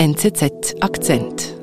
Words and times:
NZZ 0.00 0.76
Akzent. 0.80 1.56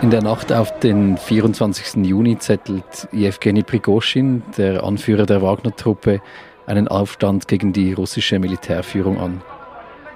In 0.00 0.08
der 0.08 0.22
Nacht 0.22 0.50
auf 0.50 0.80
den 0.80 1.18
24. 1.18 2.06
Juni 2.06 2.38
zettelt 2.38 3.06
Jewgeni 3.12 3.62
Prigoschin, 3.62 4.42
der 4.56 4.82
Anführer 4.82 5.26
der 5.26 5.42
Wagner-Truppe, 5.42 6.22
einen 6.66 6.88
Aufstand 6.88 7.48
gegen 7.48 7.74
die 7.74 7.92
russische 7.92 8.38
Militärführung 8.38 9.20
an. 9.20 9.42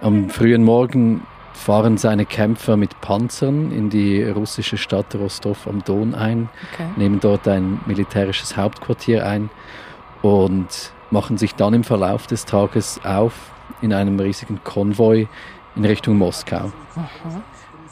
Am 0.01 0.31
frühen 0.31 0.65
Morgen 0.65 1.27
fahren 1.61 1.99
seine 1.99 2.25
Kämpfer 2.25 2.79
mit 2.79 3.03
Panzern 3.03 3.71
in 3.71 3.91
die 3.91 4.25
russische 4.25 4.79
Stadt 4.79 5.15
Rostov 5.15 5.67
am 5.67 5.85
Don 5.85 6.15
ein, 6.15 6.49
okay. 6.73 6.89
nehmen 6.97 7.21
dort 7.21 7.47
ein 7.47 7.81
militärisches 7.85 8.57
Hauptquartier 8.57 9.27
ein 9.27 9.51
und 10.23 10.93
machen 11.11 11.37
sich 11.37 11.55
dann 11.55 11.75
im 11.75 11.85
Verlauf 11.85 12.27
des 12.27 12.47
Tages 12.47 12.99
auf 13.05 13.35
in 13.83 13.93
einem 13.93 14.19
riesigen 14.19 14.65
Konvoi 14.65 15.29
in 15.77 15.85
Richtung 15.85 16.17
Moskau. 16.17 16.73
Aha. 16.97 17.43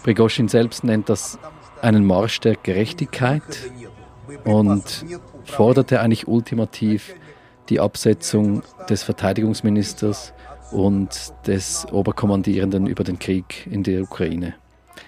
Prigozhin 0.03 0.49
selbst 0.49 0.83
nennt 0.83 1.11
das 1.11 1.39
einen 1.83 2.07
Marsch 2.07 2.41
der 2.41 2.57
Gerechtigkeit 2.57 3.71
und 4.45 5.05
forderte 5.45 6.01
eigentlich 6.01 6.27
ultimativ 6.27 7.15
die 7.69 7.81
Absetzung 7.81 8.63
des 8.89 9.03
Verteidigungsministers 9.03 10.33
und 10.71 11.33
des 11.47 11.87
Oberkommandierenden 11.91 12.87
über 12.87 13.05
den 13.05 13.19
Krieg 13.19 13.67
in 13.71 13.83
der 13.83 14.03
Ukraine. 14.03 14.55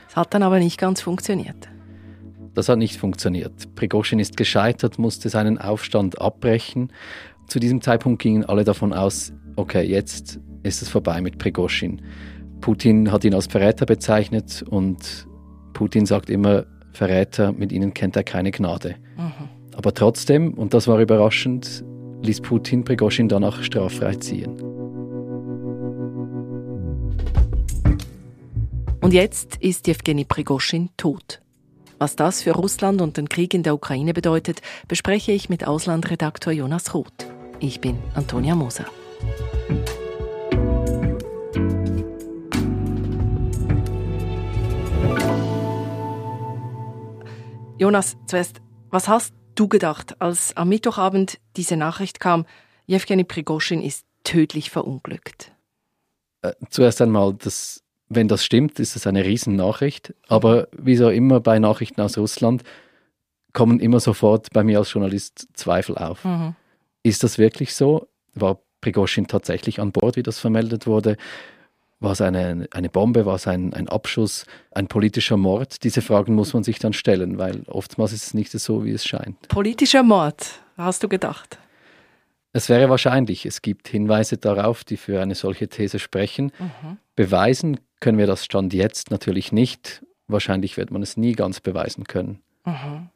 Es 0.08 0.16
hat 0.16 0.34
dann 0.34 0.42
aber 0.42 0.58
nicht 0.58 0.78
ganz 0.78 1.00
funktioniert. 1.00 1.68
Das 2.54 2.68
hat 2.68 2.78
nicht 2.78 2.96
funktioniert. 2.96 3.74
Prigozhin 3.76 4.18
ist 4.18 4.36
gescheitert, 4.36 4.98
musste 4.98 5.28
seinen 5.28 5.58
Aufstand 5.58 6.20
abbrechen. 6.20 6.92
Zu 7.46 7.60
diesem 7.60 7.80
Zeitpunkt 7.80 8.20
gingen 8.20 8.44
alle 8.44 8.64
davon 8.64 8.92
aus, 8.92 9.32
okay, 9.56 9.82
jetzt 9.82 10.40
ist 10.62 10.82
es 10.82 10.88
vorbei 10.88 11.20
mit 11.20 11.38
Prigozhin. 11.38 12.02
Putin 12.60 13.12
hat 13.12 13.24
ihn 13.24 13.34
als 13.34 13.46
Verräter 13.46 13.86
bezeichnet 13.86 14.64
und 14.68 15.26
Putin 15.72 16.06
sagt 16.06 16.28
immer, 16.28 16.66
Verräter, 16.92 17.52
mit 17.52 17.72
ihnen 17.72 17.94
kennt 17.94 18.16
er 18.16 18.24
keine 18.24 18.50
Gnade. 18.50 18.96
Mhm. 19.16 19.48
Aber 19.76 19.94
trotzdem, 19.94 20.54
und 20.54 20.74
das 20.74 20.88
war 20.88 20.98
überraschend, 21.00 21.84
ließ 22.22 22.40
Putin 22.40 22.84
Prigozhin 22.84 23.28
danach 23.28 23.62
straffrei 23.62 24.14
ziehen. 24.16 24.79
Und 29.02 29.14
jetzt 29.14 29.56
ist 29.56 29.86
Jewgeni 29.86 30.26
Prigoschin 30.26 30.90
tot. 30.98 31.40
Was 31.98 32.16
das 32.16 32.42
für 32.42 32.52
Russland 32.52 33.00
und 33.00 33.16
den 33.16 33.30
Krieg 33.30 33.54
in 33.54 33.62
der 33.62 33.74
Ukraine 33.74 34.12
bedeutet, 34.12 34.60
bespreche 34.88 35.32
ich 35.32 35.48
mit 35.48 35.66
Auslandredaktor 35.66 36.52
Jonas 36.52 36.92
Roth. 36.92 37.26
Ich 37.60 37.80
bin 37.80 37.98
Antonia 38.14 38.54
Moser. 38.54 38.84
Jonas, 47.78 48.18
zuerst, 48.26 48.60
was 48.90 49.08
hast 49.08 49.34
du 49.54 49.66
gedacht, 49.66 50.20
als 50.20 50.54
am 50.58 50.68
Mittwochabend 50.68 51.40
diese 51.56 51.78
Nachricht 51.78 52.20
kam, 52.20 52.44
Jewgeni 52.86 53.24
Prigoschin 53.24 53.80
ist 53.80 54.04
tödlich 54.24 54.68
verunglückt? 54.68 55.52
Äh, 56.42 56.52
zuerst 56.68 57.00
einmal, 57.00 57.32
das 57.32 57.82
wenn 58.10 58.28
das 58.28 58.44
stimmt, 58.44 58.78
ist 58.80 58.96
es 58.96 59.06
eine 59.06 59.24
Riesennachricht. 59.24 60.14
Aber 60.28 60.68
wie 60.76 60.96
so 60.96 61.08
immer 61.08 61.40
bei 61.40 61.58
Nachrichten 61.58 62.00
aus 62.00 62.18
Russland 62.18 62.64
kommen 63.52 63.80
immer 63.80 64.00
sofort 64.00 64.48
bei 64.52 64.62
mir 64.62 64.78
als 64.78 64.92
Journalist 64.92 65.48
Zweifel 65.54 65.96
auf. 65.96 66.24
Mhm. 66.24 66.54
Ist 67.02 67.22
das 67.24 67.38
wirklich 67.38 67.74
so? 67.74 68.08
War 68.34 68.58
Prigozhin 68.80 69.26
tatsächlich 69.26 69.80
an 69.80 69.92
Bord, 69.92 70.16
wie 70.16 70.22
das 70.22 70.38
vermeldet 70.38 70.86
wurde? 70.86 71.16
War 72.00 72.12
es 72.12 72.20
eine, 72.20 72.66
eine 72.72 72.88
Bombe? 72.88 73.26
War 73.26 73.36
es 73.36 73.46
ein, 73.46 73.74
ein 73.74 73.88
Abschuss? 73.88 74.44
Ein 74.72 74.88
politischer 74.88 75.36
Mord? 75.36 75.84
Diese 75.84 76.02
Fragen 76.02 76.34
muss 76.34 76.52
man 76.52 76.64
sich 76.64 76.78
dann 76.78 76.92
stellen, 76.92 77.38
weil 77.38 77.62
oftmals 77.66 78.12
ist 78.12 78.26
es 78.26 78.34
nicht 78.34 78.50
so, 78.50 78.84
wie 78.84 78.92
es 78.92 79.04
scheint. 79.04 79.48
Politischer 79.48 80.02
Mord, 80.02 80.60
hast 80.76 81.02
du 81.02 81.08
gedacht? 81.08 81.58
Es 82.52 82.68
wäre 82.68 82.90
wahrscheinlich. 82.90 83.46
Es 83.46 83.62
gibt 83.62 83.88
Hinweise 83.88 84.36
darauf, 84.36 84.84
die 84.84 84.96
für 84.96 85.20
eine 85.20 85.34
solche 85.34 85.68
These 85.68 85.98
sprechen. 85.98 86.52
Mhm. 86.58 86.98
Beweisen 87.14 87.80
können 88.00 88.18
wir 88.18 88.26
das 88.26 88.44
Stand 88.44 88.72
jetzt 88.74 89.10
natürlich 89.10 89.52
nicht. 89.52 90.04
Wahrscheinlich 90.26 90.76
wird 90.76 90.90
man 90.90 91.02
es 91.02 91.16
nie 91.16 91.32
ganz 91.32 91.60
beweisen 91.60 92.04
können. 92.04 92.40
Mhm. 92.64 93.08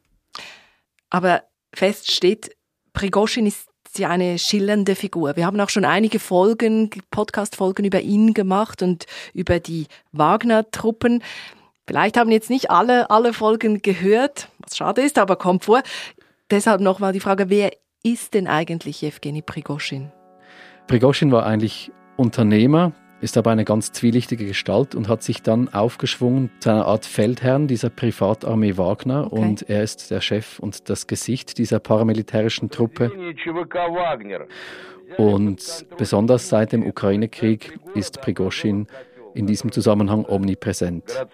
Aber 1.09 1.43
fest 1.73 2.11
steht, 2.11 2.55
Prigozhin 2.93 3.45
ist 3.45 3.67
ja 3.97 4.09
eine 4.09 4.39
schillernde 4.39 4.95
Figur. 4.95 5.35
Wir 5.35 5.45
haben 5.45 5.59
auch 5.59 5.69
schon 5.69 5.85
einige 5.85 6.19
Folgen, 6.19 6.89
Podcast-Folgen 7.11 7.85
über 7.85 8.01
ihn 8.01 8.33
gemacht 8.33 8.81
und 8.81 9.05
über 9.33 9.59
die 9.59 9.87
Wagner-Truppen. 10.11 11.23
Vielleicht 11.87 12.17
haben 12.17 12.31
jetzt 12.31 12.49
nicht 12.49 12.71
alle, 12.71 13.09
alle 13.09 13.33
Folgen 13.33 13.81
gehört, 13.81 14.49
was 14.59 14.75
schade 14.75 15.01
ist, 15.01 15.17
aber 15.17 15.35
kommt 15.35 15.65
vor. 15.65 15.81
Deshalb 16.49 16.81
nochmal 16.81 17.13
die 17.13 17.19
Frage, 17.19 17.49
wer 17.49 17.71
ist 18.05 18.35
denn 18.35 18.47
eigentlich 18.47 19.01
Jewgeni 19.01 19.41
Prigozhin? 19.41 20.11
Prigozhin 20.87 21.31
war 21.31 21.45
eigentlich 21.45 21.91
Unternehmer, 22.17 22.93
ist 23.19 23.35
aber 23.35 23.49
eine 23.49 23.65
ganz 23.65 23.91
zwielichtige 23.93 24.45
Gestalt 24.45 24.93
und 24.93 25.09
hat 25.09 25.23
sich 25.23 25.41
dann 25.41 25.73
aufgeschwungen 25.73 26.51
zu 26.59 26.69
einer 26.69 26.85
Art 26.85 27.07
Feldherrn 27.07 27.67
dieser 27.67 27.89
Privatarmee 27.89 28.77
Wagner 28.77 29.31
okay. 29.31 29.41
und 29.41 29.69
er 29.69 29.81
ist 29.81 30.11
der 30.11 30.21
Chef 30.21 30.59
und 30.59 30.87
das 30.89 31.07
Gesicht 31.07 31.57
dieser 31.57 31.79
paramilitärischen 31.79 32.69
Truppe. 32.69 33.11
Und 35.17 35.85
besonders 35.97 36.49
seit 36.49 36.73
dem 36.73 36.85
Ukraine-Krieg 36.85 37.79
ist 37.95 38.21
Prigozhin 38.21 38.85
in 39.33 39.47
diesem 39.47 39.71
Zusammenhang 39.71 40.25
omnipräsent. 40.25 41.25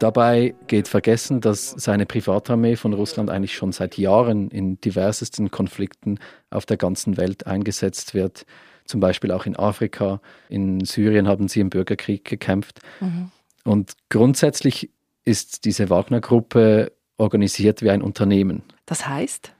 Dabei 0.00 0.54
geht 0.66 0.88
vergessen, 0.88 1.40
dass 1.40 1.70
seine 1.70 2.06
Privatarmee 2.06 2.74
von 2.74 2.94
Russland 2.94 3.30
eigentlich 3.30 3.54
schon 3.54 3.70
seit 3.70 3.98
Jahren 3.98 4.50
in 4.50 4.80
diversesten 4.80 5.52
Konflikten 5.52 6.18
auf 6.50 6.66
der 6.66 6.78
ganzen 6.78 7.16
Welt 7.16 7.46
eingesetzt 7.46 8.14
wird 8.14 8.44
zum 8.90 9.00
Beispiel 9.00 9.30
auch 9.30 9.46
in 9.46 9.56
Afrika. 9.56 10.20
In 10.48 10.84
Syrien 10.84 11.26
haben 11.26 11.48
sie 11.48 11.60
im 11.60 11.70
Bürgerkrieg 11.70 12.24
gekämpft. 12.24 12.80
Mhm. 13.00 13.30
Und 13.64 13.92
grundsätzlich 14.10 14.90
ist 15.24 15.64
diese 15.64 15.88
Wagner-Gruppe 15.88 16.92
organisiert 17.16 17.82
wie 17.82 17.90
ein 17.90 18.02
Unternehmen. 18.02 18.62
Das 18.86 19.06
heißt? 19.06 19.52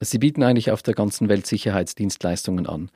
Sie 0.00 0.18
bieten 0.18 0.44
eigentlich 0.44 0.70
auf 0.70 0.82
der 0.82 0.94
ganzen 0.94 1.28
Welt 1.28 1.46
Sicherheitsdienstleistungen 1.46 2.66
an. 2.66 2.90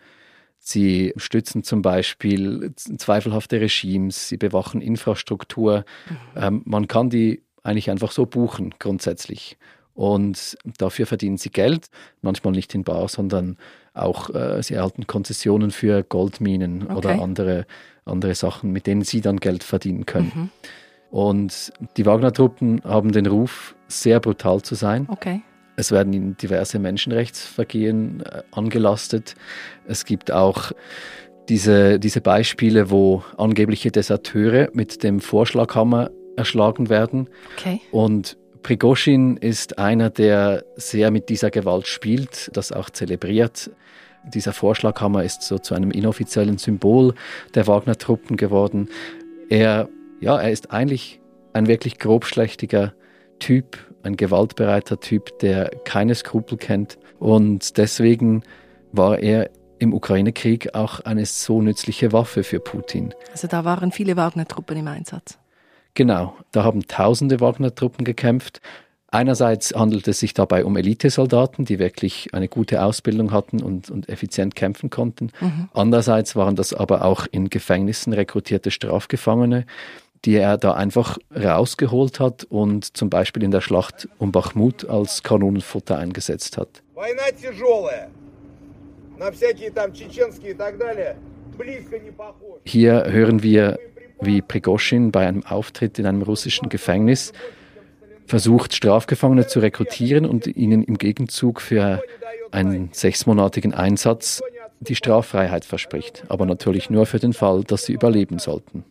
Sie 0.65 1.13
stützen 1.17 1.65
zum 1.65 1.83
Beispiel 1.83 2.73
zweifelhafte 2.77 3.61
Regimes, 3.61 4.29
sie 4.29 4.37
bewachen 4.37 4.81
Infrastruktur. 4.81 5.85
Mhm. 6.09 6.17
Ähm, 6.37 6.63
man 6.65 6.87
kann 6.87 7.11
die 7.11 7.43
eigentlich 7.65 7.91
einfach 7.91 8.13
so 8.13 8.27
buchen, 8.27 8.73
grundsätzlich. 8.79 9.59
Und 9.95 10.57
dafür 10.79 11.07
verdienen 11.07 11.37
sie 11.37 11.51
Geld, 11.51 11.89
manchmal 12.23 12.53
nicht 12.53 12.77
in 12.77 12.85
Bar, 12.85 13.09
sondern 13.09 13.57
auch, 13.93 14.31
äh, 14.31 14.63
sie 14.63 14.75
erhalten 14.75 15.09
Konzessionen 15.09 15.73
für 15.73 16.05
Goldminen 16.05 16.85
okay. 16.85 16.95
oder 16.95 17.21
andere, 17.21 17.67
andere 18.05 18.37
Sachen, 18.37 18.71
mit 18.71 18.87
denen 18.87 19.03
sie 19.03 19.21
dann 19.21 19.41
Geld 19.41 19.65
verdienen 19.65 20.07
können. 20.07 20.33
Mhm. 20.33 20.51
Und 21.11 21.73
die 21.97 22.07
Wagner-Truppen 22.07 22.83
haben 22.85 23.11
den 23.11 23.27
Ruf, 23.27 23.75
sehr 23.89 24.21
brutal 24.21 24.63
zu 24.63 24.77
sein. 24.77 25.09
Okay. 25.11 25.43
Es 25.77 25.91
werden 25.91 26.13
ihnen 26.13 26.37
diverse 26.37 26.79
Menschenrechtsvergehen 26.79 28.21
äh, 28.21 28.43
angelastet. 28.51 29.35
Es 29.87 30.05
gibt 30.05 30.31
auch 30.31 30.73
diese, 31.49 31.99
diese 31.99 32.21
Beispiele, 32.21 32.91
wo 32.91 33.23
angebliche 33.37 33.91
Deserteure 33.91 34.69
mit 34.75 35.03
dem 35.03 35.21
Vorschlaghammer 35.21 36.11
erschlagen 36.37 36.89
werden. 36.89 37.29
Okay. 37.57 37.81
Und 37.91 38.37
Prigozhin 38.63 39.37
ist 39.37 39.79
einer, 39.79 40.11
der 40.11 40.65
sehr 40.77 41.11
mit 41.11 41.29
dieser 41.29 41.51
Gewalt 41.51 41.87
spielt, 41.87 42.51
das 42.55 42.73
auch 42.73 42.91
zelebriert. 42.91 43.71
Dieser 44.25 44.53
Vorschlaghammer 44.53 45.25
ist 45.25 45.43
so 45.43 45.59
zu 45.59 45.75
einem 45.75 45.91
inoffiziellen 45.91 46.59
Symbol 46.59 47.15
der 47.55 47.67
Wagner-Truppen 47.67 48.37
geworden. 48.37 48.89
Er, 49.49 49.89
ja, 50.21 50.41
er 50.41 50.51
ist 50.51 50.71
eigentlich 50.71 51.21
ein 51.53 51.67
wirklich 51.67 51.99
grobschlächtiger 51.99 52.95
Typ, 53.41 53.79
ein 54.03 54.17
gewaltbereiter 54.17 55.01
Typ, 55.01 55.39
der 55.41 55.71
keine 55.85 56.15
Skrupel 56.15 56.59
kennt. 56.59 56.99
Und 57.19 57.77
deswegen 57.79 58.43
war 58.93 59.19
er 59.19 59.51
im 59.79 59.93
Ukraine-Krieg 59.93 60.75
auch 60.75 61.01
eine 61.01 61.27
so 61.27 61.61
nützliche 61.61 62.13
Waffe 62.13 62.45
für 62.45 62.61
Putin. 62.61 63.15
Also 63.33 63.49
da 63.49 63.65
waren 63.65 63.91
viele 63.91 64.17
Wagner-Truppen 64.17 64.77
im 64.77 64.87
Einsatz. 64.87 65.39
Genau, 65.95 66.37
da 66.53 66.65
haben 66.65 66.87
tausende 66.87 67.41
Wagner-Truppen 67.41 68.05
gekämpft. 68.05 68.61
Einerseits 69.09 69.75
handelt 69.75 70.09
es 70.09 70.21
sich 70.21 70.33
dabei 70.33 70.65
um 70.65 70.75
Elitesoldaten, 70.75 71.67
die 71.67 71.79
wirklich 71.79 72.33
eine 72.33 72.49
gute 72.49 72.83
Ausbildung 72.83 73.31
hatten 73.31 73.63
und, 73.63 73.91
und 73.91 74.09
effizient 74.09 74.55
kämpfen 74.55 74.89
konnten. 74.89 75.33
Mhm. 75.41 75.69
Andererseits 75.75 76.35
waren 76.35 76.57
das 76.57 76.73
aber 76.73 77.05
auch 77.05 77.27
in 77.31 77.51
Gefängnissen 77.51 78.15
rekrutierte 78.15 78.71
Strafgefangene, 78.71 79.67
die 80.25 80.37
er 80.37 80.57
da 80.57 80.75
einfach 80.75 81.19
rausgeholt 81.35 82.21
hat 82.21 82.45
und 82.45 82.97
zum 82.97 83.11
Beispiel 83.11 83.43
in 83.43 83.51
der 83.51 83.61
Schlacht 83.61 84.09
um 84.19 84.31
Bachmut 84.33 84.89
als 84.89 85.23
Kanonenfutter 85.23 85.99
eingesetzt 85.99 86.57
hat. 86.57 86.83
Hier 92.65 93.05
hören 93.11 93.43
wir, 93.43 93.79
wie 94.21 94.43
Prigoschin 94.43 95.11
bei 95.11 95.27
einem 95.27 95.45
Auftritt 95.45 95.99
in 95.99 96.07
einem 96.07 96.23
russischen 96.23 96.69
Gefängnis 96.69 97.33
versucht, 98.27 98.75
Strafgefangene 98.75 99.47
zu 99.47 99.61
rekrutieren 99.61 100.25
und 100.25 100.47
ihnen 100.47 100.85
im 100.85 100.99
Gegenzug 100.99 101.61
für 101.61 102.03
einen 102.53 102.91
sechsmonatigen 102.93 103.75
Einsatz 103.75 104.41
die 104.81 104.95
Straffreiheit 104.95 105.65
verspricht, 105.65 106.25
aber 106.29 106.47
natürlich 106.47 106.91
nur 106.91 107.07
für 107.07 107.19
den 107.19 107.33
Fall, 107.33 107.63
dass 107.65 107.85
sie 107.85 107.93
überleben 107.93 108.39
sollten. 108.39 108.85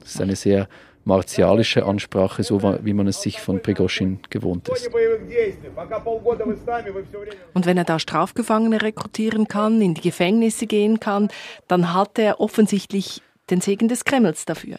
Das 0.00 0.14
ist 0.14 0.20
eine 0.20 0.36
sehr 0.36 0.68
martialische 1.04 1.86
Ansprache, 1.86 2.42
so 2.42 2.62
wie 2.62 2.92
man 2.92 3.06
es 3.06 3.22
sich 3.22 3.40
von 3.40 3.60
Prigoschin 3.62 4.20
gewohnt 4.30 4.68
ist. 4.68 4.88
Und 7.54 7.66
wenn 7.66 7.76
er 7.78 7.84
da 7.84 7.98
Strafgefangene 7.98 8.82
rekrutieren 8.82 9.48
kann, 9.48 9.80
in 9.80 9.94
die 9.94 10.02
Gefängnisse 10.02 10.66
gehen 10.66 11.00
kann, 11.00 11.28
dann 11.66 11.94
hat 11.94 12.18
er 12.18 12.40
offensichtlich 12.40 13.22
den 13.50 13.60
Segen 13.60 13.88
des 13.88 14.04
Kremls 14.04 14.44
dafür. 14.44 14.78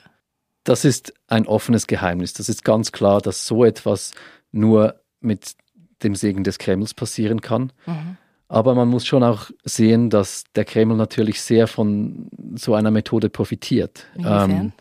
Das 0.64 0.86
ist 0.86 1.14
ein 1.28 1.48
offenes 1.48 1.88
Geheimnis. 1.88 2.34
Das 2.34 2.48
ist 2.48 2.64
ganz 2.64 2.92
klar, 2.92 3.22
dass 3.22 3.48
so 3.48 3.66
etwas 3.66 4.14
nur 4.52 5.00
mit 5.20 5.56
dem 6.04 6.16
Segen 6.16 6.44
des 6.44 6.60
Kremls 6.60 6.94
passieren 6.94 7.42
kann. 7.42 7.74
Mhm. 7.88 8.18
Aber 8.50 8.74
man 8.74 8.90
muss 8.90 9.06
schon 9.06 9.24
auch 9.24 9.52
sehen, 9.64 10.10
dass 10.10 10.44
der 10.56 10.66
Kreml 10.66 10.98
natürlich 10.98 11.42
sehr 11.42 11.68
von 11.68 12.30
so 12.56 12.74
einer 12.74 12.90
Methode 12.90 13.30
profitiert. 13.30 14.08
Ähm, 14.18 14.72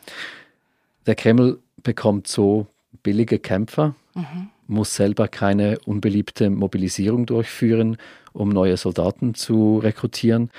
der 1.06 1.14
Kreml 1.14 1.58
bekommt 1.82 2.26
so 2.28 2.66
billige 3.02 3.38
Kämpfer, 3.38 3.94
mhm. 4.14 4.48
muss 4.66 4.94
selber 4.94 5.28
keine 5.28 5.78
unbeliebte 5.84 6.48
Mobilisierung 6.48 7.26
durchführen, 7.26 7.98
um 8.32 8.48
neue 8.48 8.78
Soldaten 8.78 9.34
zu 9.34 9.78
rekrutieren. 9.78 10.50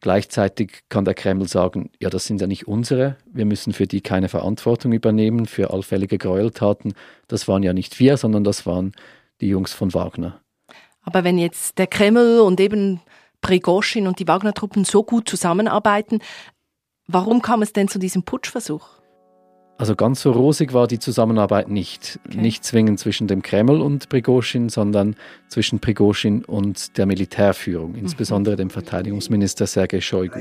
Gleichzeitig 0.00 0.82
kann 0.88 1.04
der 1.04 1.14
Kreml 1.14 1.48
sagen, 1.48 1.90
ja, 2.00 2.10
das 2.10 2.26
sind 2.26 2.40
ja 2.40 2.48
nicht 2.48 2.66
unsere, 2.66 3.16
wir 3.32 3.44
müssen 3.44 3.72
für 3.72 3.86
die 3.86 4.00
keine 4.00 4.28
Verantwortung 4.28 4.92
übernehmen, 4.92 5.46
für 5.46 5.72
allfällige 5.72 6.18
Gräueltaten. 6.18 6.94
Das 7.28 7.46
waren 7.46 7.62
ja 7.62 7.72
nicht 7.72 7.98
wir, 8.00 8.16
sondern 8.16 8.42
das 8.44 8.66
waren 8.66 8.92
die 9.40 9.48
Jungs 9.48 9.72
von 9.72 9.94
Wagner. 9.94 10.40
Aber 11.06 11.24
wenn 11.24 11.38
jetzt 11.38 11.78
der 11.78 11.86
Kreml 11.86 12.40
und 12.40 12.60
eben 12.60 13.00
Prigoschin 13.40 14.06
und 14.06 14.18
die 14.18 14.28
Wagner-Truppen 14.28 14.84
so 14.84 15.04
gut 15.04 15.28
zusammenarbeiten, 15.28 16.18
warum 17.06 17.40
kam 17.40 17.62
es 17.62 17.72
denn 17.72 17.88
zu 17.88 17.98
diesem 17.98 18.24
Putschversuch? 18.24 18.88
Also 19.78 19.94
ganz 19.94 20.22
so 20.22 20.32
rosig 20.32 20.72
war 20.72 20.86
die 20.86 20.98
Zusammenarbeit 20.98 21.68
nicht. 21.68 22.18
Okay. 22.26 22.38
Nicht 22.38 22.64
zwingend 22.64 22.98
zwischen 22.98 23.28
dem 23.28 23.42
Kreml 23.42 23.82
und 23.82 24.08
Prigoschin, 24.08 24.68
sondern 24.68 25.16
zwischen 25.48 25.80
Prigoschin 25.80 26.44
und 26.44 26.96
der 26.96 27.04
Militärführung, 27.06 27.92
mhm. 27.92 27.98
insbesondere 27.98 28.56
dem 28.56 28.70
Verteidigungsminister 28.70 29.66
Sergei 29.66 30.00
Shoigu. 30.00 30.38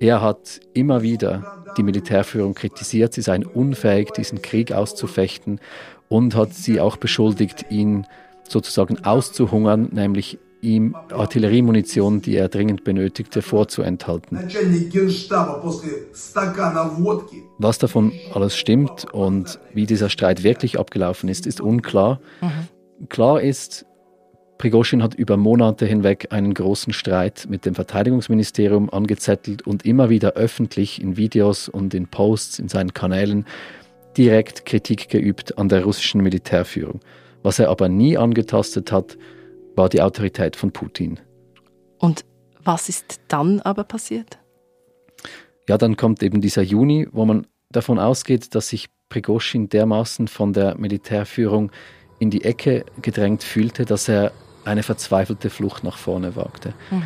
Er 0.00 0.22
hat 0.22 0.60
immer 0.74 1.02
wieder 1.02 1.64
die 1.76 1.82
Militärführung 1.82 2.54
kritisiert, 2.54 3.14
sie 3.14 3.22
seien 3.22 3.44
unfähig, 3.44 4.10
diesen 4.12 4.42
Krieg 4.42 4.72
auszufechten 4.72 5.60
und 6.08 6.34
hat 6.34 6.54
sie 6.54 6.80
auch 6.80 6.96
beschuldigt, 6.96 7.66
ihn 7.70 8.06
sozusagen 8.48 9.04
auszuhungern, 9.04 9.88
nämlich 9.92 10.38
ihm 10.60 10.96
Artilleriemunition, 11.10 12.20
die 12.20 12.36
er 12.36 12.48
dringend 12.48 12.84
benötigte, 12.84 13.42
vorzuenthalten. 13.42 14.38
Was 17.58 17.78
davon 17.78 18.12
alles 18.34 18.56
stimmt 18.56 19.06
und 19.12 19.60
wie 19.72 19.86
dieser 19.86 20.08
Streit 20.08 20.42
wirklich 20.42 20.78
abgelaufen 20.78 21.28
ist, 21.28 21.46
ist 21.46 21.60
unklar. 21.60 22.20
Mhm. 22.40 23.08
Klar 23.08 23.40
ist, 23.40 23.86
Prigoschin 24.58 25.02
hat 25.04 25.14
über 25.14 25.36
Monate 25.36 25.86
hinweg 25.86 26.28
einen 26.30 26.52
großen 26.52 26.92
Streit 26.92 27.46
mit 27.48 27.64
dem 27.64 27.76
Verteidigungsministerium 27.76 28.90
angezettelt 28.90 29.62
und 29.62 29.84
immer 29.84 30.10
wieder 30.10 30.32
öffentlich 30.32 31.00
in 31.00 31.16
Videos 31.16 31.68
und 31.68 31.94
in 31.94 32.08
Posts 32.08 32.58
in 32.58 32.68
seinen 32.68 32.92
Kanälen 32.92 33.46
direkt 34.16 34.66
Kritik 34.66 35.08
geübt 35.08 35.56
an 35.58 35.68
der 35.68 35.84
russischen 35.84 36.22
Militärführung. 36.22 37.00
Was 37.44 37.60
er 37.60 37.70
aber 37.70 37.88
nie 37.88 38.18
angetastet 38.18 38.90
hat, 38.90 39.16
war 39.76 39.88
die 39.88 40.02
Autorität 40.02 40.56
von 40.56 40.72
Putin. 40.72 41.20
Und 41.98 42.24
was 42.64 42.88
ist 42.88 43.20
dann 43.28 43.60
aber 43.60 43.84
passiert? 43.84 44.38
Ja, 45.68 45.78
dann 45.78 45.96
kommt 45.96 46.22
eben 46.22 46.40
dieser 46.40 46.62
Juni, 46.62 47.06
wo 47.12 47.24
man 47.24 47.46
davon 47.70 48.00
ausgeht, 48.00 48.54
dass 48.56 48.68
sich 48.68 48.88
Prigoschin 49.08 49.68
dermaßen 49.68 50.26
von 50.26 50.52
der 50.52 50.76
Militärführung 50.76 51.70
in 52.18 52.30
die 52.30 52.44
Ecke 52.44 52.84
gedrängt 53.00 53.44
fühlte, 53.44 53.84
dass 53.84 54.08
er 54.08 54.32
eine 54.68 54.82
verzweifelte 54.82 55.50
Flucht 55.50 55.84
nach 55.84 55.96
vorne 55.96 56.36
wagte. 56.36 56.74
Mhm. 56.90 57.02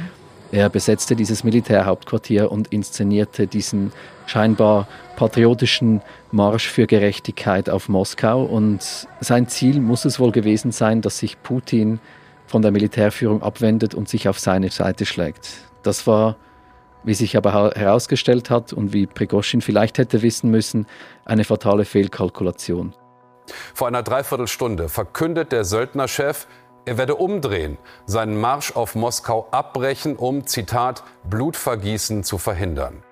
Er 0.53 0.69
besetzte 0.69 1.17
dieses 1.17 1.45
Militärhauptquartier 1.45 2.53
und 2.53 2.69
inszenierte 2.69 3.47
diesen 3.47 3.91
scheinbar 4.27 4.87
patriotischen 5.17 6.03
Marsch 6.31 6.69
für 6.69 6.87
Gerechtigkeit 6.87 7.71
auf 7.71 7.89
Moskau. 7.89 8.43
Und 8.43 9.09
sein 9.21 9.49
Ziel 9.49 9.81
muss 9.81 10.05
es 10.05 10.21
wohl 10.21 10.31
gewesen 10.31 10.71
sein, 10.71 11.01
dass 11.01 11.19
sich 11.19 11.43
Putin 11.43 12.01
von 12.47 12.61
der 12.61 12.71
Militärführung 12.71 13.43
abwendet 13.43 13.95
und 13.95 14.11
sich 14.11 14.29
auf 14.29 14.39
seine 14.39 14.71
Seite 14.71 15.07
schlägt. 15.07 15.49
Das 15.83 16.07
war, 16.07 16.37
wie 17.03 17.15
sich 17.15 17.35
aber 17.39 17.73
herausgestellt 17.75 18.51
hat 18.51 18.75
und 18.75 18.93
wie 18.93 19.07
Prigoschin 19.07 19.63
vielleicht 19.63 19.97
hätte 19.97 20.21
wissen 20.21 20.51
müssen, 20.51 20.87
eine 21.25 21.45
fatale 21.45 21.87
Fehlkalkulation. 21.87 22.93
Vor 23.75 23.89
einer 23.89 24.03
Dreiviertelstunde 24.03 24.89
verkündet 24.89 25.51
der 25.51 25.65
Söldnerchef, 25.65 26.47
er 26.85 26.99
werde 26.99 27.15
umdrehen, 27.17 27.79
seinen 28.07 28.41
Marsch 28.41 28.75
auf 28.75 28.95
Moskau 28.95 29.47
abbrechen, 29.51 30.17
um, 30.17 30.47
Zitat, 30.47 31.05
Blutvergießen 31.29 32.25
zu 32.25 32.39
verhindern. 32.39 33.03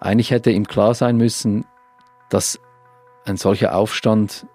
Eigentlich 0.00 0.30
hätte 0.30 0.50
ihm 0.50 0.66
klar 0.66 0.94
sein 0.94 1.16
müssen, 1.16 1.64
dass 2.28 2.60
ein 3.24 3.36
solcher 3.36 3.74
Aufstand 3.74 4.46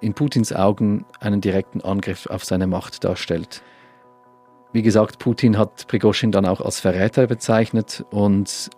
in 0.00 0.14
Putins 0.14 0.52
Augen 0.52 1.04
einen 1.20 1.40
direkten 1.40 1.80
Angriff 1.80 2.26
auf 2.26 2.44
seine 2.44 2.66
Macht 2.66 3.04
darstellt. 3.04 3.62
Wie 4.72 4.82
gesagt, 4.82 5.18
Putin 5.18 5.58
hat 5.58 5.86
Prigoschin 5.88 6.32
dann 6.32 6.46
auch 6.46 6.60
als 6.60 6.80
Verräter 6.80 7.26
bezeichnet 7.26 8.04
und 8.10 8.70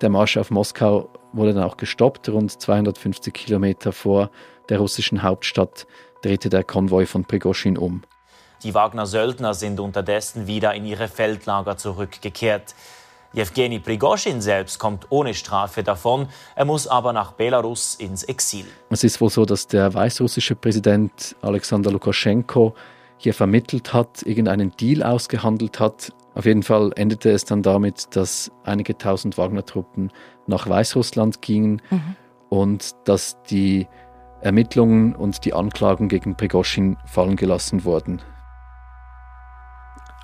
der 0.00 0.08
Marsch 0.08 0.36
auf 0.36 0.50
Moskau 0.50 1.10
wurde 1.32 1.54
dann 1.54 1.64
auch 1.64 1.76
gestoppt. 1.76 2.28
Rund 2.28 2.50
250 2.50 3.32
Kilometer 3.32 3.92
vor 3.92 4.30
der 4.68 4.78
russischen 4.78 5.22
Hauptstadt 5.22 5.86
drehte 6.22 6.48
der 6.48 6.64
Konvoi 6.64 7.06
von 7.06 7.24
Prigoschin 7.24 7.76
um. 7.76 8.02
Die 8.64 8.72
Wagner-Söldner 8.72 9.52
sind 9.52 9.78
unterdessen 9.78 10.46
wieder 10.46 10.74
in 10.74 10.86
ihre 10.86 11.08
Feldlager 11.08 11.76
zurückgekehrt. 11.76 12.74
Jewgeni 13.34 13.78
Prigoschin 13.78 14.40
selbst 14.40 14.78
kommt 14.78 15.06
ohne 15.10 15.34
Strafe 15.34 15.82
davon. 15.82 16.28
Er 16.54 16.64
muss 16.64 16.86
aber 16.86 17.12
nach 17.12 17.32
Belarus 17.32 17.94
ins 17.96 18.22
Exil. 18.22 18.64
Es 18.88 19.04
ist 19.04 19.20
wohl 19.20 19.28
so, 19.28 19.44
dass 19.44 19.66
der 19.66 19.92
weißrussische 19.92 20.54
Präsident 20.54 21.36
Alexander 21.42 21.90
Lukaschenko 21.90 22.74
hier 23.18 23.34
vermittelt 23.34 23.92
hat, 23.92 24.22
irgendeinen 24.22 24.70
Deal 24.70 25.02
ausgehandelt 25.02 25.78
hat. 25.78 26.12
Auf 26.34 26.46
jeden 26.46 26.62
Fall 26.62 26.90
endete 26.96 27.30
es 27.30 27.44
dann 27.44 27.62
damit, 27.62 28.16
dass 28.16 28.50
einige 28.64 28.96
tausend 28.96 29.36
Wagner-Truppen 29.36 30.10
nach 30.46 30.68
Weißrussland 30.68 31.42
gingen 31.42 31.82
mhm. 31.90 32.16
und 32.48 32.92
dass 33.04 33.36
die 33.50 33.88
Ermittlungen 34.40 35.14
und 35.14 35.44
die 35.44 35.52
Anklagen 35.52 36.08
gegen 36.08 36.36
Prigoschin 36.36 36.96
fallen 37.06 37.36
gelassen 37.36 37.84
wurden. 37.84 38.22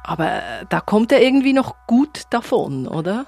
Aber 0.04 0.26
äh, 0.26 0.66
da 0.68 0.80
kommt 0.80 1.12
er 1.12 1.22
irgendwie 1.22 1.52
noch 1.52 1.74
gut 1.86 2.22
davon, 2.30 2.86
oder? 2.86 3.26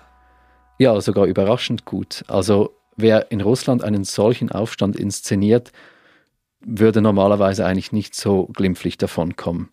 Ja, 0.78 1.00
sogar 1.00 1.26
überraschend 1.26 1.84
gut. 1.84 2.24
Also 2.28 2.74
wer 2.96 3.30
in 3.30 3.40
Russland 3.40 3.84
einen 3.84 4.04
solchen 4.04 4.50
Aufstand 4.50 4.96
inszeniert, 4.96 5.72
würde 6.64 7.00
normalerweise 7.00 7.66
eigentlich 7.66 7.92
nicht 7.92 8.14
so 8.14 8.46
glimpflich 8.46 8.98
davonkommen. 8.98 9.68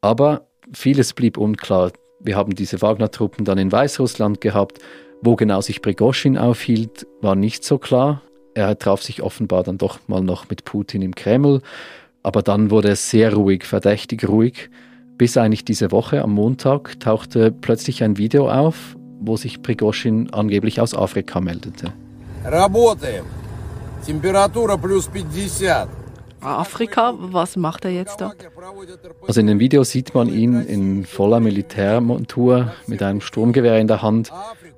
Aber 0.00 0.46
vieles 0.72 1.12
blieb 1.12 1.38
unklar. 1.38 1.92
Wir 2.20 2.36
haben 2.36 2.54
diese 2.54 2.82
Wagner-Truppen 2.82 3.44
dann 3.44 3.58
in 3.58 3.72
Weißrussland 3.72 4.40
gehabt. 4.40 4.78
Wo 5.20 5.34
genau 5.34 5.60
sich 5.60 5.82
Prigoschin 5.82 6.38
aufhielt, 6.38 7.06
war 7.20 7.34
nicht 7.34 7.64
so 7.64 7.78
klar. 7.78 8.22
Er 8.54 8.78
traf 8.78 9.02
sich 9.02 9.22
offenbar 9.22 9.64
dann 9.64 9.78
doch 9.78 9.98
mal 10.06 10.22
noch 10.22 10.48
mit 10.48 10.64
Putin 10.64 11.02
im 11.02 11.14
Kreml. 11.14 11.60
Aber 12.22 12.42
dann 12.42 12.70
wurde 12.70 12.90
es 12.90 13.10
sehr 13.10 13.34
ruhig, 13.34 13.64
verdächtig 13.64 14.28
ruhig. 14.28 14.70
Bis 15.18 15.36
eigentlich 15.36 15.64
diese 15.64 15.90
Woche 15.90 16.22
am 16.22 16.32
Montag 16.32 17.00
tauchte 17.00 17.50
plötzlich 17.50 18.04
ein 18.04 18.18
Video 18.18 18.48
auf, 18.48 18.96
wo 19.20 19.36
sich 19.36 19.62
Prigoschin 19.62 20.32
angeblich 20.32 20.80
aus 20.80 20.94
Afrika 20.94 21.40
meldete. 21.40 21.92
Afrika. 26.40 27.14
Was 27.18 27.56
macht 27.56 27.84
er 27.84 27.90
jetzt 27.90 28.20
da? 28.20 28.32
Also 29.26 29.40
in 29.40 29.48
dem 29.48 29.58
Video 29.58 29.82
sieht 29.82 30.14
man 30.14 30.28
ihn 30.28 30.62
in 30.62 31.04
voller 31.04 31.40
Militärmontur 31.40 32.72
mit 32.86 33.02
einem 33.02 33.20
Sturmgewehr 33.20 33.78
in 33.80 33.88
der 33.88 34.02
Hand 34.02 34.30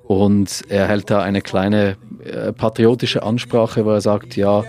und 0.05 0.63
er 0.69 0.87
hält 0.87 1.11
da 1.11 1.21
eine 1.21 1.41
kleine 1.41 1.97
äh, 2.23 2.51
patriotische 2.51 3.21
Ansprache, 3.21 3.85
wo 3.85 3.91
er 3.91 4.01
sagt, 4.01 4.35
ja, 4.35 4.63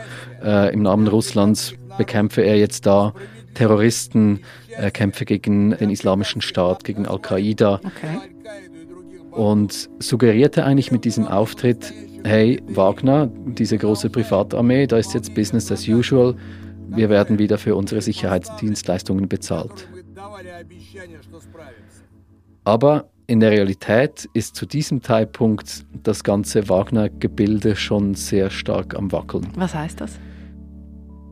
äh, 0.44 0.72
im 0.74 0.82
Namen 0.82 1.08
Russlands 1.08 1.72
bekämpfe 1.96 2.42
er 2.42 2.58
jetzt 2.58 2.84
da 2.84 3.14
Terroristen, 3.54 4.40
er 4.70 4.90
kämpfe 4.90 5.24
gegen 5.24 5.70
den 5.70 5.90
Islamischen 5.90 6.40
Staat, 6.40 6.84
gegen 6.84 7.06
Al-Qaida. 7.06 7.80
Okay. 7.84 8.18
Und 9.30 9.88
suggerierte 9.98 10.64
eigentlich 10.64 10.92
mit 10.92 11.04
diesem 11.04 11.26
Auftritt, 11.26 11.92
hey, 12.24 12.62
Wagner, 12.66 13.30
diese 13.46 13.78
große 13.78 14.10
Privatarmee, 14.10 14.86
da 14.86 14.98
ist 14.98 15.14
jetzt 15.14 15.34
Business 15.34 15.72
as 15.72 15.88
usual, 15.88 16.36
wir 16.88 17.08
werden 17.08 17.38
wieder 17.38 17.56
für 17.56 17.74
unsere 17.74 18.02
Sicherheitsdienstleistungen 18.02 19.28
bezahlt. 19.28 19.88
Aber 22.64 23.08
in 23.26 23.40
der 23.40 23.50
Realität 23.50 24.28
ist 24.34 24.56
zu 24.56 24.66
diesem 24.66 25.02
Zeitpunkt 25.02 25.86
das 26.02 26.22
ganze 26.22 26.68
Wagner-Gebilde 26.68 27.76
schon 27.76 28.14
sehr 28.14 28.50
stark 28.50 28.94
am 28.94 29.10
Wackeln. 29.10 29.48
Was 29.56 29.74
heißt 29.74 30.00
das? 30.00 30.18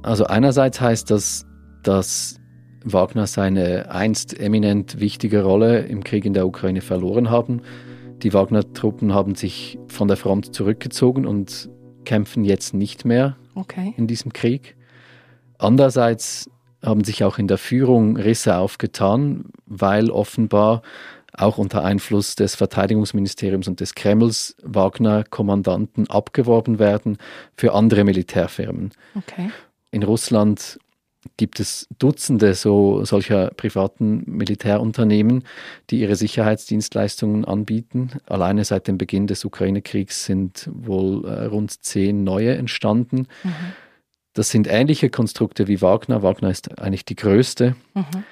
Also 0.02 0.24
einerseits 0.24 0.80
heißt 0.80 1.10
das, 1.10 1.46
dass 1.82 2.40
Wagner 2.84 3.26
seine 3.26 3.90
einst 3.90 4.38
eminent 4.38 5.00
wichtige 5.00 5.42
Rolle 5.42 5.80
im 5.80 6.02
Krieg 6.02 6.25
in 6.25 6.34
der 6.34 6.46
Ukraine 6.46 6.80
verloren 6.80 7.30
haben. 7.30 7.62
Die 8.22 8.32
Wagner-Truppen 8.32 9.14
haben 9.14 9.34
sich 9.34 9.78
von 9.88 10.08
der 10.08 10.16
Front 10.16 10.54
zurückgezogen 10.54 11.26
und 11.26 11.68
kämpfen 12.04 12.44
jetzt 12.44 12.75
nicht 12.75 13.04
mehr 13.04 13.37
okay. 13.54 13.94
in 13.96 14.06
diesem 14.06 14.32
Krieg. 14.32 14.76
Andererseits 15.58 16.50
haben 16.82 17.04
sich 17.04 17.25
auch 17.25 17.38
in 17.38 17.49
der 17.49 17.58
Führung 17.58 18.16
Risse 18.16 18.56
aufgetan, 18.56 19.44
weil 19.66 20.10
offenbar 20.10 20.82
auch 21.32 21.58
unter 21.58 21.84
Einfluss 21.84 22.34
des 22.34 22.54
Verteidigungsministeriums 22.54 23.68
und 23.68 23.80
des 23.80 23.94
Kremls 23.94 24.56
Wagner-Kommandanten 24.62 26.08
abgeworben 26.10 26.78
werden 26.78 27.18
für 27.54 27.75
andere 27.75 28.04
Militärfirmen. 28.04 28.90
Okay. 29.14 29.50
In 29.90 30.02
Russland 30.02 30.78
gibt 31.36 31.60
es 31.60 31.86
Dutzende 31.98 32.54
so 32.54 33.04
solcher 33.04 33.50
privaten 33.50 34.22
Militärunternehmen, 34.26 35.44
die 35.90 36.00
ihre 36.00 36.16
Sicherheitsdienstleistungen 36.16 37.44
anbieten. 37.44 38.12
Alleine 38.26 38.64
seit 38.64 38.88
dem 38.88 38.98
Beginn 38.98 39.26
des 39.26 39.44
Ukraine-Kriegs 39.44 40.24
sind 40.24 40.68
wohl 40.72 41.26
äh, 41.26 41.44
rund 41.46 41.82
zehn 41.84 42.24
neue 42.24 42.54
entstanden. 42.56 43.26
Mhm. 43.42 43.52
Das 44.32 44.50
sind 44.50 44.66
ähnliche 44.68 45.10
Konstrukte 45.10 45.66
wie 45.68 45.82
Wagner. 45.82 46.22
Wagner 46.22 46.50
ist 46.50 46.80
eigentlich 46.80 47.04
die 47.04 47.16
größte. 47.16 47.74
Mhm. 47.94 48.24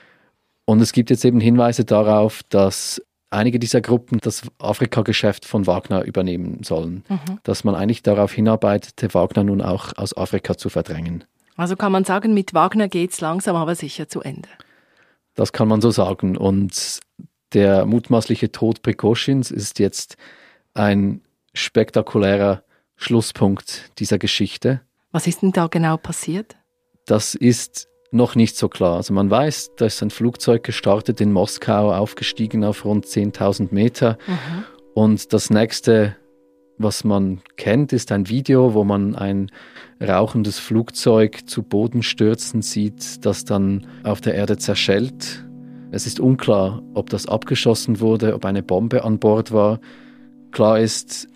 Und 0.64 0.80
es 0.80 0.92
gibt 0.92 1.10
jetzt 1.10 1.24
eben 1.24 1.40
Hinweise 1.40 1.84
darauf, 1.84 2.42
dass 2.48 3.02
einige 3.30 3.58
dieser 3.58 3.80
Gruppen 3.80 4.18
das 4.20 4.42
Afrika-Geschäft 4.58 5.44
von 5.44 5.66
Wagner 5.66 6.04
übernehmen 6.04 6.62
sollen. 6.62 7.04
Mhm. 7.08 7.40
Dass 7.42 7.64
man 7.64 7.74
eigentlich 7.74 8.02
darauf 8.02 8.32
hinarbeitete, 8.32 9.12
Wagner 9.12 9.44
nun 9.44 9.60
auch 9.60 9.96
aus 9.96 10.16
Afrika 10.16 10.56
zu 10.56 10.68
verdrängen. 10.68 11.24
Also 11.58 11.74
kann 11.74 11.90
man 11.90 12.04
sagen, 12.04 12.34
mit 12.34 12.54
Wagner 12.54 12.88
geht 12.88 13.10
es 13.10 13.20
langsam 13.20 13.56
aber 13.56 13.74
sicher 13.74 14.08
zu 14.08 14.22
Ende. 14.22 14.48
Das 15.34 15.52
kann 15.52 15.66
man 15.66 15.80
so 15.80 15.90
sagen. 15.90 16.36
Und 16.36 17.00
der 17.52 17.84
mutmaßliche 17.84 18.52
Tod 18.52 18.82
Prikoschins 18.82 19.50
ist 19.50 19.80
jetzt 19.80 20.16
ein 20.74 21.20
spektakulärer 21.54 22.62
Schlusspunkt 22.94 23.90
dieser 23.98 24.18
Geschichte. 24.18 24.82
Was 25.10 25.26
ist 25.26 25.42
denn 25.42 25.50
da 25.50 25.66
genau 25.66 25.96
passiert? 25.96 26.56
Das 27.06 27.34
ist 27.34 27.88
noch 28.12 28.36
nicht 28.36 28.56
so 28.56 28.68
klar. 28.68 28.96
Also 28.96 29.12
man 29.12 29.28
weiß, 29.28 29.72
da 29.76 29.86
ist 29.86 30.00
ein 30.00 30.10
Flugzeug 30.10 30.62
gestartet 30.62 31.20
in 31.20 31.32
Moskau, 31.32 31.92
aufgestiegen 31.92 32.62
auf 32.62 32.84
rund 32.84 33.04
10.000 33.04 33.74
Meter. 33.74 34.16
Mhm. 34.28 34.64
Und 34.94 35.32
das 35.32 35.50
nächste 35.50 36.16
was 36.78 37.04
man 37.04 37.40
kennt, 37.56 37.92
ist 37.92 38.12
ein 38.12 38.28
Video, 38.28 38.74
wo 38.74 38.84
man 38.84 39.14
ein 39.14 39.50
rauchendes 40.00 40.58
Flugzeug 40.58 41.48
zu 41.48 41.62
Boden 41.62 42.02
stürzen 42.02 42.62
sieht, 42.62 43.24
das 43.24 43.44
dann 43.44 43.86
auf 44.04 44.20
der 44.20 44.34
Erde 44.34 44.58
zerschellt. 44.58 45.44
Es 45.90 46.06
ist 46.06 46.20
unklar, 46.20 46.82
ob 46.94 47.10
das 47.10 47.26
abgeschossen 47.26 48.00
wurde, 48.00 48.34
ob 48.34 48.44
eine 48.44 48.62
Bombe 48.62 49.04
an 49.04 49.18
Bord 49.18 49.52
war. 49.52 49.80
Klar 50.52 50.78
ist, 50.80 51.28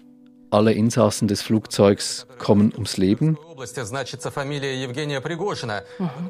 alle 0.50 0.72
Insassen 0.72 1.28
des 1.28 1.40
Flugzeugs 1.40 2.26
kommen 2.38 2.72
ums 2.74 2.98
Leben. 2.98 3.38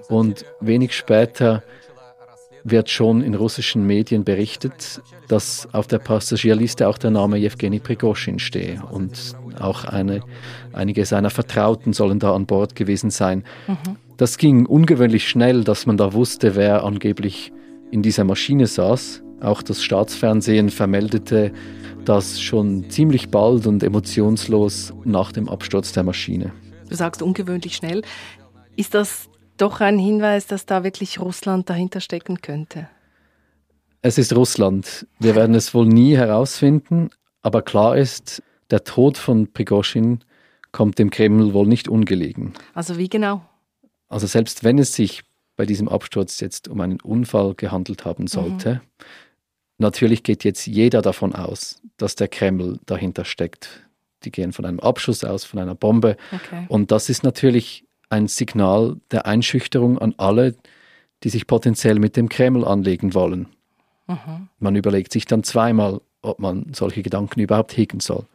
Und 0.08 0.44
wenig 0.60 0.94
später 0.94 1.62
wird 2.64 2.90
schon 2.90 3.22
in 3.22 3.34
russischen 3.34 3.86
Medien 3.86 4.24
berichtet, 4.24 5.02
dass 5.28 5.68
auf 5.72 5.86
der 5.86 5.98
Passagierliste 5.98 6.88
auch 6.88 6.98
der 6.98 7.10
Name 7.10 7.36
Jewgeni 7.36 7.80
Prigoschin 7.80 8.38
stehe 8.38 8.82
und 8.90 9.34
auch 9.58 9.84
eine, 9.84 10.20
einige 10.72 11.04
seiner 11.04 11.30
Vertrauten 11.30 11.92
sollen 11.92 12.18
da 12.18 12.34
an 12.34 12.46
Bord 12.46 12.76
gewesen 12.76 13.10
sein. 13.10 13.44
Mhm. 13.66 13.96
Das 14.16 14.38
ging 14.38 14.66
ungewöhnlich 14.66 15.28
schnell, 15.28 15.64
dass 15.64 15.86
man 15.86 15.96
da 15.96 16.12
wusste, 16.12 16.54
wer 16.54 16.84
angeblich 16.84 17.52
in 17.90 18.02
dieser 18.02 18.24
Maschine 18.24 18.66
saß. 18.66 19.22
Auch 19.40 19.62
das 19.62 19.82
Staatsfernsehen 19.82 20.70
vermeldete 20.70 21.52
das 22.04 22.40
schon 22.40 22.88
ziemlich 22.90 23.30
bald 23.30 23.66
und 23.66 23.82
emotionslos 23.82 24.92
nach 25.04 25.32
dem 25.32 25.48
Absturz 25.48 25.92
der 25.92 26.04
Maschine. 26.04 26.52
Du 26.88 26.94
sagst 26.94 27.22
ungewöhnlich 27.22 27.76
schnell. 27.76 28.02
Ist 28.76 28.94
das 28.94 29.28
doch 29.56 29.80
ein 29.80 29.98
Hinweis, 29.98 30.46
dass 30.46 30.66
da 30.66 30.84
wirklich 30.84 31.20
Russland 31.20 31.70
dahinter 31.70 32.00
stecken 32.00 32.40
könnte. 32.40 32.88
Es 34.02 34.18
ist 34.18 34.34
Russland. 34.34 35.06
Wir 35.20 35.36
werden 35.36 35.54
es 35.54 35.74
wohl 35.74 35.86
nie 35.86 36.16
herausfinden, 36.16 37.10
aber 37.40 37.62
klar 37.62 37.96
ist, 37.96 38.42
der 38.70 38.84
Tod 38.84 39.16
von 39.18 39.52
Prigoschin 39.52 40.24
kommt 40.72 40.98
dem 40.98 41.10
Kreml 41.10 41.52
wohl 41.52 41.66
nicht 41.66 41.88
ungelegen. 41.88 42.54
Also 42.74 42.98
wie 42.98 43.08
genau? 43.08 43.42
Also 44.08 44.26
selbst 44.26 44.64
wenn 44.64 44.78
es 44.78 44.94
sich 44.94 45.22
bei 45.56 45.66
diesem 45.66 45.88
Absturz 45.88 46.40
jetzt 46.40 46.68
um 46.68 46.80
einen 46.80 47.00
Unfall 47.00 47.54
gehandelt 47.54 48.04
haben 48.04 48.26
sollte, 48.26 48.74
mhm. 48.74 49.04
natürlich 49.78 50.22
geht 50.22 50.44
jetzt 50.44 50.66
jeder 50.66 51.02
davon 51.02 51.34
aus, 51.34 51.80
dass 51.98 52.16
der 52.16 52.28
Kreml 52.28 52.80
dahinter 52.86 53.24
steckt. 53.24 53.86
Die 54.24 54.30
gehen 54.30 54.52
von 54.52 54.64
einem 54.64 54.80
Abschuss 54.80 55.24
aus, 55.24 55.44
von 55.44 55.60
einer 55.60 55.74
Bombe. 55.74 56.16
Okay. 56.32 56.66
Und 56.68 56.90
das 56.90 57.08
ist 57.08 57.22
natürlich 57.22 57.84
ein 58.12 58.28
Signal 58.28 58.96
der 59.10 59.26
Einschüchterung 59.26 59.98
an 59.98 60.14
alle, 60.18 60.54
die 61.24 61.30
sich 61.30 61.46
potenziell 61.46 61.98
mit 61.98 62.16
dem 62.16 62.28
Kreml 62.28 62.64
anlegen 62.64 63.14
wollen. 63.14 63.48
Mhm. 64.06 64.48
Man 64.58 64.76
überlegt 64.76 65.12
sich 65.12 65.24
dann 65.24 65.42
zweimal, 65.42 66.00
ob 66.20 66.38
man 66.38 66.72
solche 66.74 67.02
Gedanken 67.02 67.40
überhaupt 67.40 67.76
hegen 67.76 68.00
soll. 68.00 68.26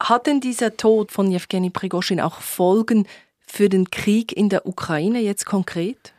Hat 0.00 0.26
denn 0.26 0.40
dieser 0.40 0.76
Tod 0.76 1.12
von 1.12 1.30
Jewgeni 1.30 1.70
Prigoschin 1.70 2.20
auch 2.20 2.40
Folgen 2.40 3.06
für 3.46 3.68
den 3.68 3.90
Krieg 3.90 4.32
in 4.32 4.48
der 4.48 4.66
Ukraine 4.66 5.20
jetzt 5.20 5.46
konkret? 5.46 6.12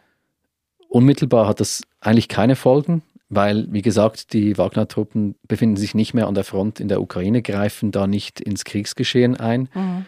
Unmittelbar 0.88 1.48
hat 1.48 1.60
das 1.60 1.84
eigentlich 2.00 2.30
keine 2.30 2.56
Folgen, 2.56 3.02
weil, 3.30 3.68
wie 3.72 3.82
gesagt, 3.82 4.34
die 4.34 4.58
Wagner-Truppen 4.58 5.36
befinden 5.48 5.78
sich 5.78 5.94
nicht 5.96 6.14
mehr 6.14 6.28
an 6.28 6.34
der 6.36 6.44
Front 6.44 6.80
in 6.80 6.88
der 6.88 7.02
Ukraine, 7.02 7.42
greifen 7.42 7.92
da 7.92 8.08
nicht 8.08 8.40
ins 8.40 8.64
Kriegsgeschehen 8.66 9.36
ein. 9.36 9.70
Mhm. 9.74 10.06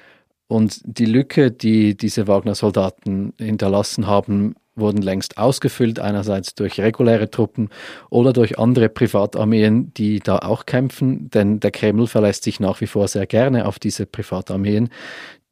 Und 0.49 0.81
die 0.83 1.05
Lücke, 1.05 1.51
die 1.51 1.95
diese 1.95 2.27
Wagner-Soldaten 2.27 3.33
hinterlassen 3.37 4.07
haben, 4.07 4.55
wurden 4.75 5.03
längst 5.03 5.37
ausgefüllt, 5.37 5.99
einerseits 5.99 6.55
durch 6.55 6.79
reguläre 6.79 7.29
Truppen 7.29 7.69
oder 8.09 8.33
durch 8.33 8.57
andere 8.57 8.89
Privatarmeen, 8.89 9.93
die 9.93 10.19
da 10.19 10.39
auch 10.39 10.65
kämpfen, 10.65 11.29
denn 11.29 11.59
der 11.59 11.69
Kreml 11.69 12.07
verlässt 12.07 12.45
sich 12.45 12.59
nach 12.59 12.81
wie 12.81 12.87
vor 12.87 13.07
sehr 13.07 13.27
gerne 13.27 13.67
auf 13.67 13.77
diese 13.77 14.07
Privatarmeen, 14.07 14.89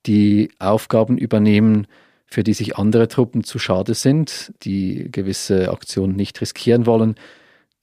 die 0.08 0.50
Aufgaben 0.58 1.20
übernehmen, 1.20 1.86
für 2.26 2.44
die 2.44 2.54
sich 2.54 2.78
andere 2.78 3.08
Truppen 3.08 3.44
zu 3.44 3.60
schade 3.60 3.94
sind, 3.94 4.52
die 4.64 5.10
gewisse 5.12 5.72
Aktionen 5.72 6.16
nicht 6.16 6.42
riskieren 6.42 6.88
wollen. 6.88 7.16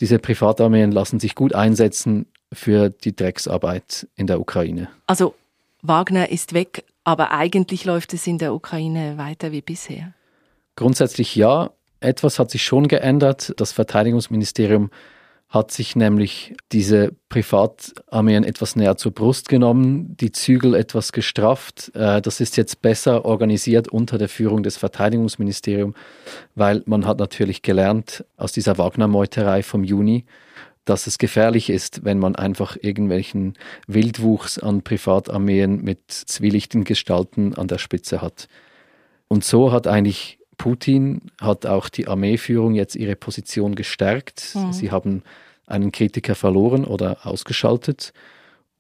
Diese 0.01 0.19
Privatarmeen 0.19 0.91
lassen 0.91 1.21
sich 1.21 1.37
gut 1.37 1.55
einsetzen 1.55 2.27
für 2.53 2.91
die 2.91 3.15
Drecksarbeit 3.15 4.09
in 4.17 4.27
der 4.27 4.41
Ukraine. 4.41 4.89
Also 5.07 5.37
Wagner 5.81 6.31
ist 6.31 6.55
weg, 6.55 6.85
aber 7.05 7.31
eigentlich 7.31 7.85
läuft 7.85 8.15
es 8.15 8.27
in 8.27 8.39
der 8.39 8.55
Ukraine 8.55 9.19
weiter 9.19 9.53
wie 9.53 9.63
bisher. 9.63 10.15
Grundsätzlich 10.77 11.37
ja. 11.37 11.71
Etwas 12.01 12.39
hat 12.39 12.51
sich 12.51 12.63
schon 12.65 12.89
geändert. 12.89 13.55
Das 13.57 13.73
Verteidigungsministerium 13.73 14.91
hat 15.49 15.71
sich 15.71 15.95
nämlich 15.95 16.55
diese 16.73 17.13
Privatarmeen 17.29 18.43
etwas 18.43 18.75
näher 18.75 18.97
zur 18.97 19.13
Brust 19.13 19.49
genommen, 19.49 20.17
die 20.17 20.33
Zügel 20.33 20.75
etwas 20.75 21.13
gestrafft. 21.13 21.93
Äh, 21.95 22.21
das 22.21 22.41
ist 22.41 22.57
jetzt 22.57 22.83
besser 22.83 23.25
organisiert 23.25 23.89
unter 23.89 24.19
der 24.19 24.29
Führung 24.29 24.65
des 24.65 24.77
Verteidigungsministeriums, 24.77 25.95
weil 26.57 26.83
man 26.87 27.07
hat 27.07 27.21
natürlich 27.21 27.63
gelernt 27.63 28.25
aus 28.37 28.51
dieser 28.51 28.79
Wagner-Meuterei 28.79 29.63
vom 29.63 29.85
Juni, 29.85 30.25
dass 30.85 31.07
es 31.07 31.19
gefährlich 31.19 31.71
ist, 31.71 32.05
wenn 32.05 32.19
man 32.19 32.37
einfach 32.37 32.77
irgendwelchen 32.81 33.55
Wildwuchs 33.87 34.59
an 34.59 34.83
Privatarmeen 34.83 35.83
mit 35.83 36.11
zwielichtigen 36.11 36.85
Gestalten 36.85 37.55
an 37.55 37.69
der 37.69 37.79
Spitze 37.79 38.21
hat. 38.21 38.49
Und 39.29 39.45
so 39.45 39.73
hat 39.73 39.87
eigentlich 39.87 40.39
Putin 40.59 41.23
hat 41.41 41.67
auch 41.67 41.89
die 41.89 42.07
Armeeführung 42.07 42.75
jetzt 42.75 42.97
ihre 42.97 43.17
Position 43.17 43.75
gestärkt. 43.75 44.55
Mhm. 44.55 44.73
Sie 44.73 44.91
haben 44.91 45.23
einen 45.67 45.93
Kritiker 45.93 46.35
verloren 46.35 46.85
oder 46.85 47.27
ausgeschaltet. 47.27 48.13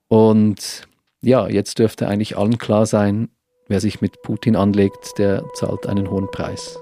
Und 0.08 0.86
ja, 1.22 1.48
jetzt 1.48 1.78
dürfte 1.78 2.06
eigentlich 2.06 2.36
allen 2.36 2.58
klar 2.58 2.86
sein, 2.86 3.28
wer 3.66 3.80
sich 3.80 4.00
mit 4.00 4.22
Putin 4.22 4.56
anlegt, 4.56 5.18
der 5.18 5.42
zahlt 5.54 5.86
einen 5.86 6.10
hohen 6.10 6.30
Preis. 6.30 6.78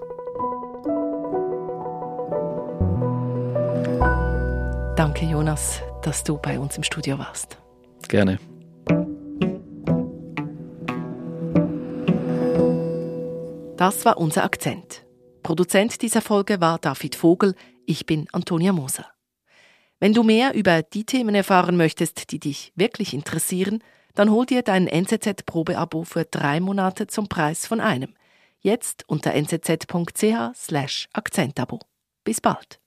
Danke, 5.02 5.26
Jonas, 5.26 5.82
dass 6.02 6.22
du 6.22 6.38
bei 6.38 6.60
uns 6.60 6.76
im 6.76 6.84
Studio 6.84 7.18
warst. 7.18 7.58
Gerne. 8.06 8.38
Das 13.76 14.04
war 14.04 14.18
unser 14.18 14.44
Akzent. 14.44 15.04
Produzent 15.42 16.02
dieser 16.02 16.20
Folge 16.20 16.60
war 16.60 16.78
David 16.78 17.16
Vogel. 17.16 17.56
Ich 17.84 18.06
bin 18.06 18.28
Antonia 18.30 18.72
Moser. 18.72 19.06
Wenn 19.98 20.14
du 20.14 20.22
mehr 20.22 20.54
über 20.54 20.84
die 20.84 21.02
Themen 21.02 21.34
erfahren 21.34 21.76
möchtest, 21.76 22.30
die 22.30 22.38
dich 22.38 22.72
wirklich 22.76 23.12
interessieren, 23.12 23.82
dann 24.14 24.30
hol 24.30 24.46
dir 24.46 24.62
dein 24.62 24.86
NZZ-Probeabo 24.86 26.04
für 26.04 26.26
drei 26.26 26.60
Monate 26.60 27.08
zum 27.08 27.26
Preis 27.26 27.66
von 27.66 27.80
einem. 27.80 28.14
Jetzt 28.60 29.02
unter 29.08 29.34
nzz.ch/akzentabo. 29.34 31.80
Bis 32.22 32.40
bald. 32.40 32.81